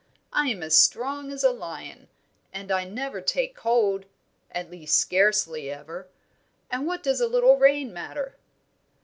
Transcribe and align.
I 0.33 0.47
am 0.47 0.63
as 0.63 0.75
strong 0.75 1.31
as 1.31 1.43
a 1.43 1.51
lion, 1.51 2.07
and 2.51 2.71
I 2.71 2.85
never 2.85 3.21
take 3.21 3.53
cold 3.55 4.05
at 4.49 4.71
least, 4.71 4.97
scarcely 4.97 5.69
ever. 5.69 6.07
And 6.71 6.87
what 6.87 7.03
does 7.03 7.21
a 7.21 7.27
little 7.27 7.57
rain 7.59 7.93
matter?" 7.93 8.35